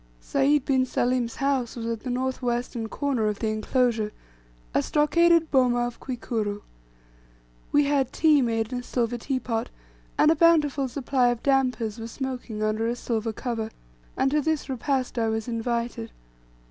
Sayd 0.19 0.65
bin 0.65 0.83
Salim's 0.83 1.35
house 1.35 1.75
was 1.75 1.85
at 1.85 1.99
the 1.99 2.09
north 2.09 2.41
western 2.41 2.89
corner 2.89 3.27
of 3.27 3.37
the 3.37 3.49
inclosure, 3.49 4.11
a 4.73 4.81
stockaded 4.81 5.51
boma 5.51 5.85
of 5.85 5.99
Kwikuru. 5.99 6.61
We 7.71 7.83
had 7.83 8.11
tea 8.11 8.41
made 8.41 8.73
in 8.73 8.79
a 8.79 8.83
silver 8.83 9.19
tea 9.19 9.39
pot, 9.39 9.69
and 10.17 10.31
a 10.31 10.35
bountiful 10.35 10.87
supply 10.87 11.27
of 11.27 11.43
"dampers" 11.43 11.99
were 11.99 12.07
smoking 12.07 12.63
under 12.63 12.87
a 12.87 12.95
silver 12.95 13.31
cover; 13.31 13.69
and 14.17 14.31
to 14.31 14.41
this 14.41 14.69
repast 14.69 15.19
I 15.19 15.29
was 15.29 15.47
invited. 15.47 16.09